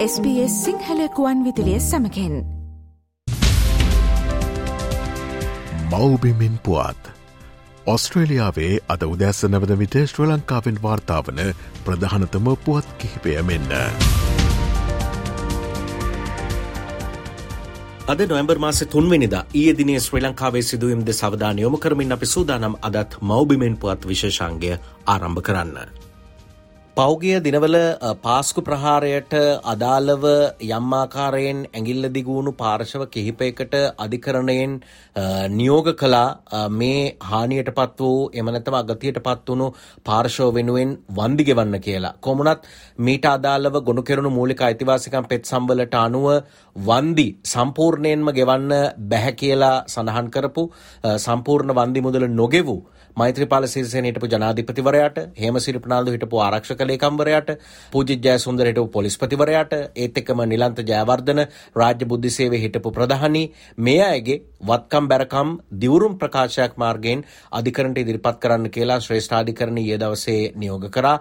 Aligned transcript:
SBS 0.00 0.52
සිංහලකුවන් 0.64 1.40
විදිලිය 1.44 1.80
සමකෙන් 1.80 2.34
මවබිමින් 5.90 6.54
පුවත් 6.64 7.10
ඔස්ට්‍රේලියාවේ 7.86 8.70
අද 8.88 9.04
උදැස්ස 9.04 9.44
නවද 9.44 9.78
විට 9.78 9.98
ශ්‍ර 10.04 10.24
ලංකාවෙන් 10.30 10.80
වාර්තාාවන 10.82 11.42
ප්‍රධානතම 11.84 12.48
පුවත් 12.64 12.88
කිහිපය 12.98 13.36
මෙන්න. 13.42 13.68
අද 18.06 18.20
නොවම්බර් 18.26 18.58
මාස 18.58 18.84
තුන්වෙනිද 18.88 19.34
ඒ 19.54 19.78
දිනේ 19.78 20.00
ශ්‍රී 20.00 20.22
ලංකාවේ 20.22 20.62
සිදුවම්ද 20.64 21.12
සවධානයොම 21.12 21.76
කරමින් 21.78 22.12
අපි 22.12 22.26
සූදානම් 22.26 22.80
අදත් 22.82 23.20
මෞබිමෙන් 23.22 23.76
පුවත් 23.76 24.08
විශේෂංගය 24.08 24.78
ආරම්භ 25.06 25.42
කරන්න. 25.42 25.99
පෞගිය 26.96 27.34
දිනවල 27.38 27.76
පාස්කු 28.22 28.60
ප්‍රහාරයට 28.62 29.34
අදාළව 29.64 30.24
යම්මාකාරයෙන් 30.68 31.58
ඇගිල්ල 31.70 32.06
දිගුණු 32.16 32.52
පාර්ශව 32.54 33.02
කිහිපයකට 33.06 33.74
අධිකරණයෙන් 34.04 34.72
නියෝග 35.52 35.88
කලා 35.94 36.68
මේ 36.72 37.00
හානියට 37.22 37.70
පත් 37.70 37.98
වූ 38.00 38.18
එමනතම 38.34 38.78
අගතියට 38.80 39.20
පත් 39.20 39.46
වුණු 39.48 39.68
පාර්ශව 40.04 40.50
වෙනුවෙන් 40.52 40.92
වන්දි 41.12 41.48
ගෙවන්න 41.48 41.78
කියලා. 41.80 42.14
කොමුණත් 42.20 42.68
මීට 43.00 43.26
අදාළව 43.28 43.80
ගොුණු 43.80 44.02
කෙරුණු 44.02 44.30
මූලික 44.30 44.62
අයිතිවාසිකම් 44.62 45.28
පෙත් 45.28 45.44
සම්වලට 45.46 45.96
අනුව 45.96 46.28
වන්දි 46.76 47.28
සම්පූර්ණයෙන්ම 47.46 48.32
ගෙවන්න 48.32 48.72
බැහැ 49.10 49.34
කියලා 49.34 49.76
සඳහන් 49.88 50.30
කරපු 50.30 50.64
සම්පූර්ණ 51.18 51.76
වන්දි 51.76 52.02
මුදල 52.02 52.26
නොගෙවූ 52.34 52.80
මෛත්‍රපාල 53.16 53.66
සිරිසේන 53.66 54.04
හිටපු 54.04 54.28
ජනාධිපතිවරයාට 54.28 55.18
හේමසිරි 55.36 55.80
ප්‍රනාන්දු 55.80 56.14
හිටපු 56.14 56.40
ආරක්ෂක 56.40 56.79
ලේකම්වරයාට 56.82 57.50
පූජිත් 57.92 58.22
ජයසුන්දර 58.22 58.66
හිටපු 58.66 58.86
පොලිස්පතිවරයාට 58.88 59.72
ඒත් 59.96 60.18
එක්කම 60.18 60.44
නිලන්ත 60.44 60.84
ජයවර්ධන 60.84 61.42
රාජ්‍ය 61.76 62.04
බුද්ධි 62.06 62.30
සේවයේ 62.30 62.62
හිටපු 62.62 62.92
ප්‍රධානී 62.92 63.46
මේ 63.80 64.04
අයගේ 64.04 64.38
වත්කම් 64.62 65.08
බැරකම් 65.08 65.50
දිවුරුම් 65.78 66.14
ප්‍රකාශයක් 66.16 66.78
මාර්ගයෙන් 66.78 67.26
අධිකරණට 67.52 67.98
ඉදිරිපත් 67.98 68.38
කරන්න 68.38 68.70
කියලා 68.70 69.00
ශ්‍රේෂ්ඨාධිකරණ 69.00 69.78
ඊයේ 69.78 70.00
දවසේ 70.00 70.40
නියෝග 70.54 70.88
කරා 70.90 71.18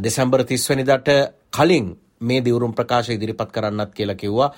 දෙසැම්බර් 0.00 0.44
30 0.46 0.70
වෙනිදාට 0.70 1.16
කලින් 1.52 1.88
මේ 2.20 2.40
දිවරුම් 2.40 2.74
ප්‍රකාශ 2.74 3.10
ඉදිරිපත් 3.10 3.52
කරන්නත් 3.52 3.92
කියලා 3.92 4.16
කිව්වා 4.16 4.52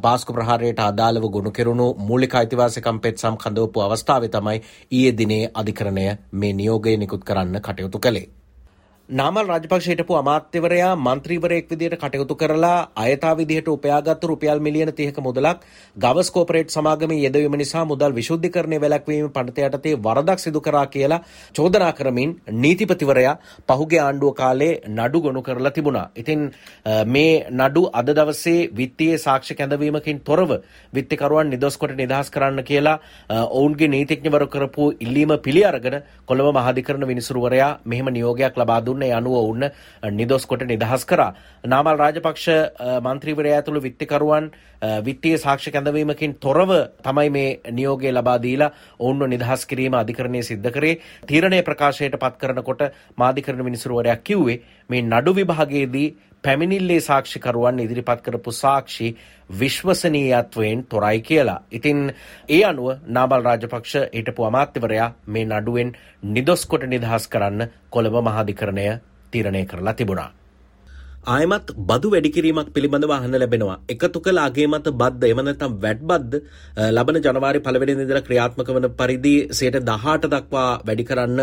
පාස්කු 0.00 0.32
ප්‍රහාරයට 0.32 0.80
අදාළව 0.80 1.28
ගොුණු 1.28 1.50
කෙරුණු 1.52 1.94
මූලික 2.00 2.34
අයිතිවාසිකම් 2.34 3.00
පෙත්සම් 3.00 3.36
කඳවපු 3.36 3.80
අවස්ථාවේ 3.82 4.28
තමයි 4.30 4.58
ඊයේ 4.90 5.16
දිනේ 5.18 5.50
අධිකරණය 5.54 6.06
මේ 6.32 6.52
නියෝගය 6.54 6.96
නිකුත් 6.96 7.24
කරන්න 7.24 7.60
කටයුතු 7.60 7.98
කළේ. 8.00 8.39
නාමල් 9.10 9.48
රාජපක්ෂ 9.50 9.86
හිටපු 9.90 10.14
අමාත්‍යවරයා 10.14 10.90
මන්ත්‍රීවරයෙක් 10.96 11.64
විදිහට 11.66 11.94
කටයුතු 11.96 12.34
කරලා 12.36 12.74
අයථා 12.96 13.32
විදිහට 13.34 13.68
උපයාගත්තු 13.68 14.28
රුපියල් 14.30 14.60
මිලියන 14.60 14.90
30ක 14.90 15.18
මුදලක් 15.18 15.64
ගවස් 15.96 16.28
කෝපරේට් 16.30 16.70
සමාගමේ 16.70 17.18
යෙදවීම 17.18 17.56
නිසා 17.56 17.82
මුදල් 17.84 18.14
විශුද්ධිකරණය 18.14 18.78
වැළැක්වීම 18.78 19.30
පනත 19.30 19.64
යටතේ 19.68 19.94
වරදක් 19.98 20.38
සිදු 20.38 20.60
කරා 20.60 20.84
කියලා 20.88 21.18
චෝදනා 21.54 21.88
කරමින් 21.92 22.34
නීතිපතිවරයා 22.56 23.34
පහුගිය 23.66 24.00
ආණ්ඩුව 24.00 24.32
කාලේ 24.32 24.70
නඩු 24.90 25.20
ගොනු 25.20 25.42
කරලා 25.42 25.72
තිබුණා. 25.72 26.06
ඉතින් 26.16 26.46
මේ 27.06 27.34
නඩු 27.52 27.82
අද 27.92 28.14
දවසේ 28.14 28.70
විත්තියේ 28.72 29.18
සාක්ෂි 29.18 29.54
කැඳවීමකින් 29.56 30.22
තොරව 30.22 30.54
විත්තිකරුවන් 30.92 31.50
නිදොස් 31.50 31.78
කොට 31.78 31.96
නිදහස් 31.96 32.30
කරන්න 32.30 32.62
කියලා 32.64 32.96
ඔවුන්ගේ 33.50 33.90
නීතිඥවරු 33.90 34.48
කරපු 34.48 34.88
ඉල්ලීම 35.00 35.36
පිළි 35.40 35.66
අරගෙන 35.66 36.00
කොළඹ 36.24 36.54
මහාධිකරණ 36.54 37.10
විනිසුරුවරයා 37.12 37.72
මෙහෙම 37.86 38.14
නියෝගයක් 38.14 38.56
ලබා 38.56 38.80
දුන්නා. 38.80 38.98
දුන්නේ 39.00 39.12
අනුව 39.12 39.34
ඔවුන් 39.34 39.64
නිදොස් 40.12 40.46
කොට 40.46 40.62
නිදහස් 40.62 41.04
කරා. 41.04 41.34
නාමල් 41.64 41.96
රාජපක්ෂ 41.96 42.46
මන්ත්‍රීවරයා 43.02 43.56
ඇතුළු 43.56 43.80
විත්තිකරුවන් 43.80 44.50
විත්තිය 45.04 45.36
සාක්ෂි 45.38 45.72
කැඳවීමකින් 45.72 46.34
තොරව 46.36 46.70
තමයි 47.02 47.30
මේ 47.30 47.60
නියෝගය 47.70 48.12
ලබා 48.12 48.38
දීලා 48.38 48.72
ඔවුන්ව 49.00 49.28
නිදහස් 49.28 49.66
කිරීම 49.66 49.94
අධිකරණය 49.94 50.42
සිද්ධ 50.42 50.70
කරේ. 50.70 51.00
තීරණය 51.26 51.62
ප්‍රකාශයට 51.62 52.16
පත් 52.16 52.34
කරනකොට 52.38 52.82
මාධිකරණ 53.16 53.64
මිනිසුරුවරයා 53.64 54.16
කිව්වේ 54.18 54.60
මේ 54.90 55.02
නඩු 55.02 55.34
විභාගයේදී 55.34 56.08
පැමිණිල්ලේ 56.44 57.00
සාක්ෂිකරුවන් 57.00 57.80
ඉදිරිපත් 57.80 58.22
කරපු 58.22 58.52
සාක්ෂි 58.52 59.08
විශ්වසනීයත්වයෙන් 59.50 60.84
තොරයි 60.84 61.20
කියලා. 61.22 61.60
ඉතින් 61.70 62.00
ඒ 62.48 62.62
අනුව 62.64 62.88
නාබල් 63.08 63.42
රාජපක්ෂ 63.42 63.94
හිටපු 64.14 64.44
අමාත්‍යවරයා 64.44 65.14
මේ 65.26 65.44
නඩුවෙන් 65.46 65.94
නිදොස්කොට 66.30 66.84
නිදහස් 66.86 67.28
කරන්න 67.28 67.70
කොළඹ 67.90 68.20
මහාධිකරණය 68.22 68.86
තීරණය 69.32 69.64
කරලා 69.66 69.94
තිබුණා. 69.94 70.30
ආයමත් 71.24 71.70
බදු 71.78 72.08
වැඩිකිරීමක් 72.10 72.68
පිළිබඳව 72.72 73.12
අහන්න 73.12 73.34
ලැබෙනවා. 73.34 73.80
එකතු 73.86 74.20
කළ 74.20 74.38
අගේ 74.38 74.66
මත 74.66 74.88
බද්ද 74.92 75.24
එම 75.24 75.40
නැත්නම් 75.40 75.72
වැට් 75.76 76.00
බද්ද 76.02 76.40
ලබන 76.88 77.18
ජනවාරි 77.18 77.60
පළවෙනි 77.60 77.92
ඉඳලා 77.94 78.22
ක්‍රියාත්මක 78.22 78.68
වන 78.68 78.88
පරිදි 78.92 79.34
18 79.52 80.30
දක්වා 80.32 80.80
වැඩි 80.80 81.04
කරන්න 81.04 81.40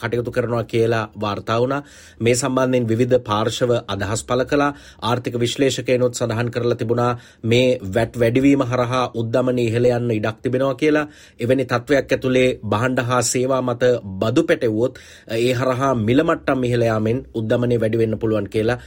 කටයුතු 0.00 0.32
කරනවා 0.32 0.64
කියලා 0.64 1.10
වාර්තා 1.14 1.58
වුණා. 1.60 1.82
මේ 2.18 2.34
සම්බන්ධයෙන් 2.34 2.88
විවිධ 2.88 3.18
පාර්ශව 3.20 3.70
අදහස් 3.86 4.24
පළ 4.24 4.44
කළා. 4.44 4.72
ආර්ථික 5.02 5.36
විශ්ලේෂකයනොත් 5.36 6.14
සඳහන් 6.14 6.48
කරලා 6.50 6.76
තිබුණා 6.76 7.12
මේ 7.44 7.78
වැට් 7.90 8.16
වැඩිවීම 8.16 8.64
හරහා 8.64 9.04
උද්දමන 9.14 9.58
ඉහළ 9.58 9.90
යන්න 9.90 10.10
ඉඩක් 10.10 10.40
තිබෙනවා 10.42 10.74
කියලා. 10.74 11.04
එවැනි 11.38 11.64
තත්වයක් 11.66 12.08
ඇතුලේ 12.08 12.48
භාණ්ඩ 12.64 13.04
හා 13.04 13.20
සේවා 13.24 13.60
මත 13.62 13.92
බදු 14.16 14.42
පැටවුවොත් 14.44 14.98
ඒ 15.38 15.52
හරහා 15.54 15.92
මිල 16.00 16.20
මට්ටම් 16.22 16.64
ඉහළ 16.64 16.88
යාමෙන් 16.90 17.22
උද්දමනය 17.34 17.76
වැඩි 17.78 17.98
වෙන්න 17.98 18.18
පුළුවන් 18.18 18.50
කියලා 18.50 18.80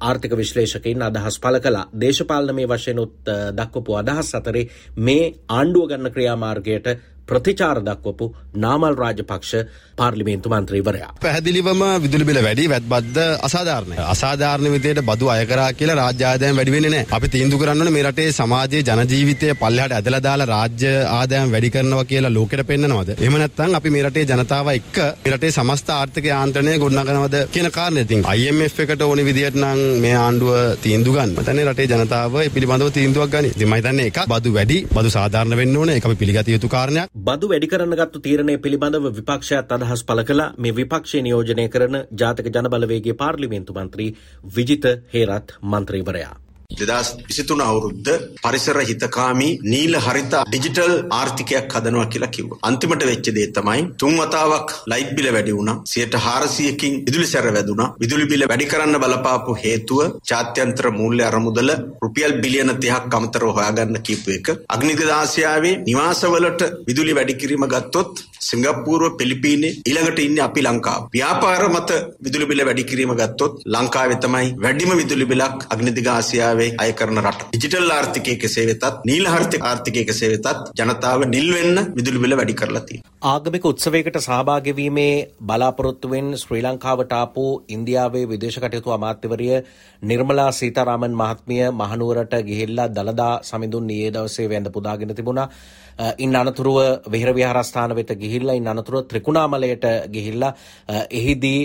ආර්ථික 0.00 0.34
විශ්ලේෂකයින් 0.34 1.02
අදහස් 1.02 1.38
පළ 1.38 1.60
කලා 1.60 1.84
දේශපාලන 1.96 2.54
මේ 2.54 2.68
වශයනුත් 2.68 3.32
දක්වපු 3.54 3.96
අදහස් 3.96 4.34
අතරේ 4.34 4.64
මේ 4.98 5.24
ආණ්ඩුව 5.50 5.88
ගන්න 5.88 6.12
ක්‍රියාමාර්ගයට 6.12 6.88
ප්‍රතිචාර 7.28 7.78
දක්වපු 7.88 8.26
නාමල් 8.56 8.94
රාජපක්ෂ 9.02 9.52
පාර්ලිමේන්තු 9.96 10.48
මන්ත්‍රීවරයා. 10.48 11.10
පැහැදිලිවම 11.20 11.82
විදුලි 12.04 12.24
බිල 12.24 12.40
වැඩි 12.46 12.68
වැත්බද්ද 12.72 13.18
අසාධාරණයි. 13.48 13.98
අසාධාරණ 14.14 14.72
විදියට 14.74 15.02
බදු 15.10 15.30
අය 15.34 15.46
කරා 15.46 15.70
කියලා 15.72 15.96
රාජ්‍ය 16.00 16.24
ආදායම් 16.24 16.56
වැඩි 16.58 16.74
වෙන්නේ 16.76 16.92
නැහැ. 16.94 17.08
අපි 17.10 17.32
තීන්දුව 17.34 17.60
කරන්න 17.62 17.82
ඕනේ 17.82 17.94
මේ 17.96 18.04
රටේ 18.08 18.28
සමාජයේ 18.32 18.82
ජන 18.88 19.12
ජීවිතය 19.12 19.54
පල්ලෙහාට 19.62 19.96
ඇදලා 19.98 20.22
දාලා 20.28 20.48
රාජ්‍ය 20.54 20.92
ආදායම් 21.10 21.54
වැඩි 21.54 21.72
කරනවා 21.76 22.04
කියලා 22.04 22.32
ලෝකෙට 22.34 22.64
පෙන්නනවද? 22.70 23.12
එහෙම 23.16 23.38
නැත්නම් 23.42 23.78
අපි 23.80 23.94
මේ 23.96 24.04
රටේ 24.08 24.26
ජනතාව 24.32 24.72
එක්ක 24.74 24.96
මේ 25.24 25.34
රටේ 25.34 25.52
සමස්ත 25.52 25.94
ආර්ථික 25.96 26.30
යාන්ත්‍රණය 26.32 26.76
ගොඩනගනවද 26.84 27.38
කියන 27.54 27.70
කාරණේ. 27.70 28.06
ඉතින් 28.08 28.26
IMF 28.36 28.80
එකට 28.80 29.06
ඕනේ 29.08 29.28
විදියට 29.30 29.60
නම් 29.62 29.82
මේ 30.04 30.16
ආණ්ඩුව 30.16 30.52
තීන්දුව 30.84 31.18
ගන්න. 31.18 31.32
මම 31.32 31.42
හිතන්නේ 31.42 31.68
රටේ 31.70 31.88
ජනතාව 31.92 32.40
ඒ 32.42 32.48
පිළිබඳව 32.56 32.92
තීන්දුවක් 32.98 33.30
ගනි. 33.30 33.54
ඉතින් 33.56 33.68
මම 33.68 33.78
හිතන්නේ 33.78 34.10
එක 34.12 34.22
බදු 34.32 34.56
වැඩි 34.58 34.78
බදු 34.94 35.16
සාධාරණ 35.18 35.56
වෙන්න 35.56 35.76
ඕනේ. 35.76 35.96
ඒක 35.96 36.10
අපි 36.10 36.20
පිළිගත 36.22 36.48
යුතු 36.48 36.68
කාරණයක්. 36.68 37.11
බදු 37.14 37.48
වැඩි 37.48 37.68
කරන්න 37.68 37.92
ගත්තු 37.92 38.20
තීරණය 38.20 38.52
පිළිබඳව 38.58 39.06
විපක්ෂයත් 39.16 39.72
අදහස් 39.72 40.02
පළ 40.02 40.22
කළ 40.24 40.42
මේ 40.56 40.72
විපක්ෂය 40.72 41.20
නියෝජනය 41.20 41.66
කරන 41.68 41.98
ජාතක 42.14 42.48
ජනබලවේගේ 42.48 43.14
පාර්ලිමේන්තු 43.14 43.74
මන්ත්‍රී 43.74 44.14
විජිත 44.54 44.88
හේරත් 45.12 45.52
මන්ත්‍රීවරයා. 45.62 46.32
දෙදස් 46.80 47.08
විසිතුන 47.28 47.60
අවුරුද්ධ 47.66 48.10
පරිසර 48.44 48.78
හිතකාමී 48.90 49.52
නීල 49.72 49.94
හරිත 50.06 50.34
ඩිජිටල් 50.40 50.94
ආර්ථිකයක් 51.18 51.74
හදනවා 51.74 52.06
කියලා 52.12 52.32
කිව්ව. 52.36 52.50
අන්තිමට 52.62 53.04
වෙච්ච 53.10 53.26
දේ 53.36 53.48
තමයි 53.56 53.82
තුන් 54.00 54.14
වතාවක් 54.22 54.68
ලයිට් 54.92 55.10
බිල 55.16 55.28
වැඩි 55.36 55.56
වුණා. 55.58 55.76
100%කින් 55.86 56.92
විදුලි 57.06 57.26
සැර 57.26 57.46
වැදුණා. 57.56 57.92
විදුලි 58.02 58.26
බිල 58.32 58.44
වැඩි 58.50 58.70
කරන්න 58.72 59.00
බලපාපු 59.04 59.58
හේතුව 59.62 60.00
ජාත්‍යන්තර 60.30 60.86
මූල්‍ය 61.00 61.22
අරමුදල 61.30 61.70
රුපියල් 62.04 62.34
බිලියන 62.42 62.72
30ක් 62.76 63.14
අමතරව 63.20 63.48
හොයාගන්න 63.58 64.02
කියපු 64.06 64.30
එක. 64.38 64.46
අග්නික 64.74 65.00
ආසියාවේ 65.12 65.74
නිවාසවලට 65.88 66.60
විදුලි 66.88 67.16
වැඩි 67.18 67.40
කිරීම 67.42 67.66
ගත්තොත් 67.74 68.12
සිංගප්පූරුව 68.42 69.18
පිලිපීනේ 69.20 69.74
ඊළඟට 69.82 70.24
ඉන්නේ 70.26 70.46
අපි 70.48 70.66
ලංකාව. 70.68 71.10
ව්‍යාපාර 71.12 71.62
මත 71.68 71.90
විදුලි 72.24 72.50
බිල 72.52 72.64
වැඩි 72.64 72.88
කිරීම 72.90 73.14
ගත්තොත් 73.14 73.62
ලංකාවේ 73.68 74.20
තමයි 74.24 74.54
වැඩිම 74.58 74.96
විදුලි 75.02 75.30
බිලක් 75.34 75.68
අග්නිදිග 75.70 76.08
ආසියාවේ 76.08 76.62
ලංකාවේ 76.62 76.76
අය 76.78 76.92
කරන 76.92 77.18
රට. 77.20 77.48
ඩිජිටල් 77.50 77.90
ආර්ථිකය 77.90 78.36
කෙසේ 78.36 78.66
වෙතත් 78.66 78.84
නීල 79.04 79.26
ආර්ථිකය 79.26 80.04
කෙසේ 80.04 80.30
වෙතත් 80.32 80.72
ජනතාව 80.78 81.26
නිල් 81.26 81.48
වෙන්න 81.56 81.76
විදුලි 81.96 82.18
බිල 82.18 82.36
වැඩි 82.36 82.54
කරලා 82.54 82.82
තියෙනවා. 82.82 83.10
ආගමික 83.24 83.64
උත්සවයකට 83.64 84.18
සහභාගී 84.18 84.76
වීමේ 84.76 85.28
බලාපොරොත්තුවෙන් 85.42 86.32
ශ්‍රී 86.36 86.62
ලංකාවට 86.62 87.12
ආපු 87.12 87.44
ඉන්දියාවේ 87.68 88.24
විදේශ 88.28 88.58
කටයුතු 88.58 88.96
අමාත්‍යවරිය 88.98 89.62
නිර්මලා 90.02 90.50
සීතාරාමන් 90.52 91.18
මහත්මිය 91.22 91.64
මහනුවරට 91.72 92.34
ගිහිල්ලා 92.48 92.88
දළදා 92.88 93.34
සමිඳුන් 93.42 93.90
ඊයේ 93.90 94.14
දවසේ 94.16 94.50
වැඳ 94.50 94.72
පුදාගෙන 94.72 95.14
තිබුණා. 95.14 95.48
ඉන් 96.18 96.36
අනතුරුව 96.36 96.76
විහර 97.06 97.30
විහාරස්ථාන 97.34 97.94
වෙත 97.94 98.10
ගිහිල්ලා 98.14 98.31
ඉන් 98.52 98.68
අනතුරුව 98.68 99.02
ත්‍රිකුණාමලයට 99.04 99.84
ගිහිල්ලා 100.08 100.52
එහිදී 101.12 101.60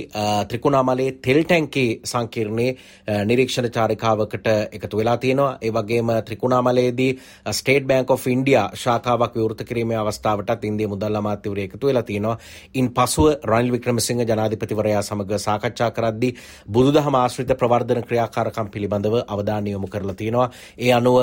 ත්‍රිකුණාමලයේ 0.47 1.11
තෙල් 1.21 1.41
ටැංකි 1.43 1.85
සංකීර්ණයේ 2.05 2.77
නිරීක්ෂණ 3.25 3.71
චාරිකාවකට 3.71 4.47
එක 4.47 4.87
එකතු 4.87 4.97
වෙලා 4.97 5.17
තියෙනවා. 5.17 5.57
ඒ 5.61 5.71
වගේම 5.71 6.07
ත්‍රිකුණාමලයේදී 6.25 7.11
ස්ටේට් 7.51 7.85
බෑන්ක් 7.85 8.11
ඔෆ් 8.11 8.27
ඉන්ඩියා 8.27 8.71
ශාඛාවක් 8.75 9.35
විවෘත 9.35 9.63
කිරීමේ 9.63 9.97
අවස්ථාවටත් 9.97 10.63
ඉන්දිය 10.63 10.87
මුදල් 10.87 11.15
අමාත්‍යවරය 11.15 11.63
එකතු 11.63 11.87
වෙලා 11.87 12.03
තියෙනවා. 12.03 12.37
ඉන් 12.73 12.89
පසුව 12.91 13.27
රනිල් 13.43 13.71
වික්‍රමසිංහ 13.71 14.21
ජනාධිපතිවරයා 14.23 15.01
සමග 15.01 15.39
සාකච්ඡා 15.39 15.91
කරද්දී 15.91 16.33
බුදුදහම 16.67 17.15
ආශ්‍රිත 17.15 17.53
ප්‍රවර්ධන 17.53 18.03
ක්‍රියාකාරකම් 18.03 18.69
පිළිබඳව 18.69 19.15
අවධානය 19.27 19.69
යොමු 19.69 19.87
කරලා 19.87 20.15
තියෙනවා. 20.15 20.49
ඒ 20.77 20.91
අනුව 20.91 21.17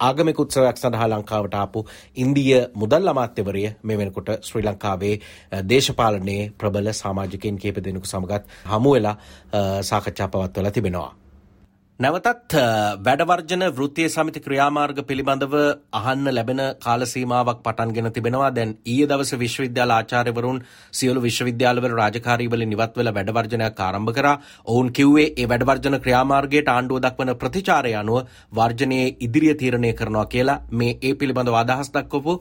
ආගමික 0.00 0.38
උත්සවයක් 0.38 0.76
සඳහා 0.76 1.08
ලංකාවට 1.08 1.54
ආපු 1.54 1.86
ඉන්දිය 2.16 2.60
මුදල් 2.74 3.08
අමාත්‍යවරය 3.08 3.64
මේ 3.82 3.98
වෙනකොට 3.98 4.28
ශ්‍රී 4.54 4.64
ලංකාවේ 4.64 5.16
දේශපාලනයේ 5.68 6.46
ප්‍රබල 6.58 6.92
සාමාජිකයන් 6.94 7.58
කීප 7.58 7.82
දෙනෙකු 7.84 8.06
සමගත් 8.06 8.42
හමු 8.70 8.94
වෙලා 8.94 9.18
සාකච්ඡා 9.82 10.28
පවත්වලා 10.28 10.70
තිබෙනවා. 10.70 11.12
නැවතත් 12.00 12.54
වැඩවර්ජන 12.98 13.62
වෘත්තිය 13.70 14.08
සමිති 14.08 14.40
ක්‍රියාමාර්ග 14.40 14.96
පිළිබඳව 15.02 15.52
අහන්න 15.92 16.28
ලැබෙන 16.28 16.60
කාලසීමාවක් 16.78 17.60
පටන්ගෙන 17.60 18.08
තිබෙනවා. 18.10 18.48
දැන් 18.50 18.72
ඊය 18.84 19.06
දවස 19.06 19.30
විශ්වවිද්‍යාල 19.34 19.92
ආචාර්යවරුන් 19.92 20.58
සියලු 20.92 21.22
විශ්වවිද්‍යාලවල 21.22 21.92
රාජකාරීවල 21.92 22.64
නිවත් 22.64 22.98
වෙලා 22.98 23.14
වැඩවර්ජනයක් 23.14 23.78
ආරම්භ 23.80 24.12
කරා. 24.12 24.40
ඔවුන් 24.66 24.90
කිව්වේ 24.90 25.26
ඒ 25.34 25.46
වැඩවර්ජන 25.46 25.98
ක්‍රියාමාර්ගයට 26.00 26.68
ආණ්ඩුව 26.68 26.98
දක්වන 27.00 27.30
ප්‍රතිචාරය 27.36 27.92
අනුව 27.94 28.26
වර්ජනයේ 28.52 29.14
ඉදිරිය 29.20 29.54
තීරණය 29.54 29.92
කරනවා 29.92 30.26
කියලා 30.26 30.58
මේ 30.72 30.96
ඒ 31.00 31.14
පිළිබඳව 31.14 31.60
අදහස් 31.60 31.92
දක්වපු 31.92 32.34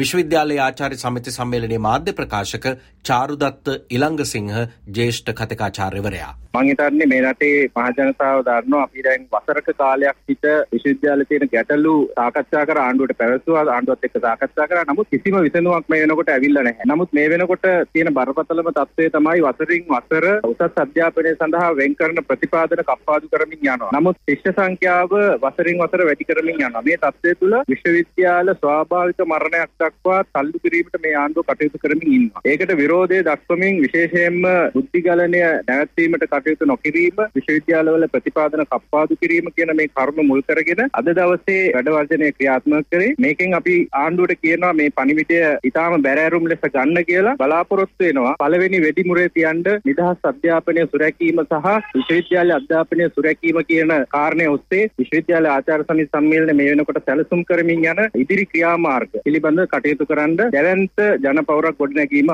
විශ්වවිද්‍යාලයේ 0.00 0.64
ආචාර්ය 0.64 0.98
සමිති 0.98 1.36
සම්මේලනයේ 1.36 1.78
මාධ්‍ය 1.80 2.16
ප්‍රකාශක 2.18 2.66
චාරුදත්ත 3.04 3.72
ඉලංගසිංහ 3.90 4.52
ජේෂ්ඨ 4.92 5.32
කතිකාචාර්යවරයා 5.34 6.34
මං 6.54 6.68
හිතන්නේ 6.68 7.06
මේ 7.06 7.20
රටේ 7.22 7.68
මහජනතාව 7.76 8.38
දන්නවා 8.46 8.82
අපි 8.86 8.95
දැන් 9.02 9.26
වසරක 9.32 9.68
කාලයක් 9.76 10.16
සිට 10.22 10.46
විශ්වවිද්‍යාලයේ 10.72 11.28
තියෙන 11.28 11.48
ගැටලු 11.52 11.94
සාකච්ඡා 12.16 12.64
කර 12.66 12.78
ආණ්ඩුවට 12.78 13.18
පැවසුවා 13.18 13.64
ආණ්ඩුවත් 13.68 14.06
එක්ක 14.06 14.18
සාකච්ඡා 14.20 14.66
කරා 14.68 14.84
නමුත් 14.88 15.08
කිසිම 15.12 15.36
විසඳුමක් 15.38 15.88
මේ 15.88 16.00
වෙනකොට 16.02 16.28
ඇවිල්ලා 16.28 16.62
නැහැ. 16.62 16.86
නමුත් 16.86 17.12
මේ 17.12 17.26
වෙනකොට 17.30 17.66
තියෙන 17.92 18.12
බරපතලම 18.14 18.70
තත්ත්වය 18.70 19.08
තමයි 19.10 19.44
වසරින් 19.46 19.84
වසර 19.88 20.26
උසස් 20.44 20.80
අධ්‍යාපනය 20.84 21.34
සඳහා 21.34 21.70
වෙන් 21.74 21.96
කරන 21.96 22.22
ප්‍රතිපාදන 22.24 22.82
කප්පාදු 22.82 23.28
කරමින් 23.28 23.60
යනවා. 23.60 23.90
නමුත් 23.92 24.20
ශිෂ්‍ය 24.24 24.52
සංඛ්‍යාව 24.52 25.16
වසරින් 25.44 25.82
වසර 25.82 26.04
වැඩි 26.04 26.28
කරමින් 26.30 26.60
යනවා. 26.60 26.82
මේ 26.82 26.98
තත්ත්වය 26.98 27.34
තුළ 27.36 27.58
විශ්වවිද්‍යාල 27.68 28.54
ස්වාභාවික 28.56 29.24
මරණයක් 29.26 29.70
දක්වා 29.76 30.20
තල්ලු 30.30 30.62
කිරීමට 30.62 31.00
මේ 31.02 31.14
ආණ්ඩුව 31.16 31.48
කටයුතු 31.48 31.78
කරමින් 31.78 32.12
ඉන්නවා. 32.12 32.44
ඒකට 32.46 32.76
විරෝධය 32.76 33.22
දක්වමින් 33.24 33.82
විශේෂයෙන්ම 33.82 34.42
බුද්ධිගලනය 34.74 35.30
නැවැත්වීමට 35.32 36.28
කටයුතු 36.28 36.64
නොකිරීම 36.66 37.24
විශ්වවිද්‍යාලවල 37.34 38.08
ප්‍රතිපාදන 38.08 38.66
කප්පාදු 38.66 38.85
කිරීම 39.16 39.48
කියන 39.52 39.72
මේ 39.74 39.88
කරුණු 39.90 40.24
මුල් 40.24 40.42
කරගෙන 40.42 40.82
අද 40.92 41.10
දවසේ 41.10 41.62
වැඩ 41.70 41.90
වර්ජනය 41.90 42.30
ක්‍රියාත්මක 42.32 42.88
කරේ. 42.88 43.14
මේකෙන් 43.18 43.54
අපි 43.54 43.76
ආණ්ඩුවට 43.94 44.42
කියනවා 44.42 44.72
මේ 44.74 44.90
පණිවිඩය 44.90 45.40
ඊටාම 45.60 45.96
බැරෑරුම් 46.02 46.48
ලෙස 46.48 46.64
ගන්න 46.66 47.04
කියලා 47.04 47.36
බලාපොරොත්තු 47.36 48.02
වෙනවා. 48.02 48.34
පළවෙනි 48.36 48.82
වෙඩිමුරේ 48.82 49.28
තියන්න 49.30 49.64
නිදහස් 49.86 50.28
අධ්‍යාපනය 50.32 50.86
සුරැකීම 50.86 51.42
සහ 51.44 51.70
විශ්වවිද්‍යාල 51.96 52.54
අධ්‍යාපනය 52.58 53.08
සුරැකීම 53.10 53.60
කියන 53.64 53.94
කාරණය 54.08 54.48
ඔස්සේ 54.48 54.84
විශ්වවිද්‍යාල 54.96 55.48
ආචාර්ය 55.48 55.86
සමිති 55.86 56.12
සම්මේලනය 56.12 56.54
මේ 56.54 56.70
වෙනකොට 56.70 57.02
සැලසුම් 57.02 57.42
කරමින් 57.44 57.86
යන 57.86 58.04
ඉදිරි 58.16 58.46
ක්‍රියාමාර්ග 58.46 59.18
පිළිබඳව 59.20 59.66
කටයුතු 59.68 60.10
කරන්න 60.10 60.38
දැවැන්ත 60.48 61.04
ජනපෞරක් 61.24 61.78
ගොඩනැගීම 61.78 62.32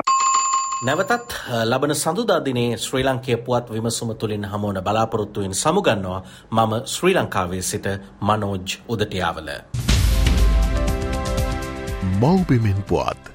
නැවතත් 0.83 1.33
ලබන 1.63 1.95
සඳුදාදිනේ 1.95 2.77
ශ්‍රී 2.77 3.03
ලංකය 3.03 3.37
පුවත් 3.37 3.69
විමසුම 3.71 4.09
තුළින් 4.15 4.45
හමුවන 4.45 4.79
බලාපොරොත්තුවෙන් 4.83 5.55
සමුගන්නවා 5.55 6.19
මම 6.51 6.73
ශ්‍රී 6.85 7.13
ලංකාවේ 7.15 7.61
සිට 7.61 7.87
මනෝජ් 8.21 8.75
උදටියාවල. 8.87 9.49
මව්බිමෙන් 12.21 12.83
පුවත්. 12.83 13.31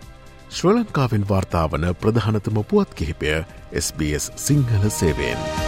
ශ්‍ර 0.51 0.75
ලංකාවෙන් 0.75 1.25
වාර්තාාවන 1.29 1.89
ප්‍රධානතම 1.95 2.63
පුවත් 2.65 2.95
කිහිපය 2.95 3.35
SBS 3.79 4.31
සිංහල 4.37 4.89
සේවෙන්. 4.91 5.68